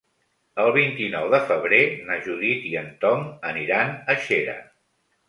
[0.61, 4.57] El vint-i-nou de febrer na Judit i en Tom aniran a Xera.